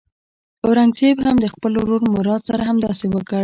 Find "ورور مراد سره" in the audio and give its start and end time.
1.77-2.61